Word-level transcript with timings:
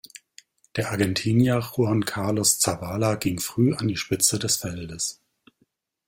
Der 0.77 0.89
Argentinier 0.89 1.59
Juan 1.61 2.03
Carlos 2.05 2.57
Zabala 2.57 3.13
ging 3.17 3.39
früh 3.39 3.75
an 3.75 3.87
die 3.87 3.97
Spitze 3.97 4.39
des 4.39 4.55
Feldes. 4.55 5.21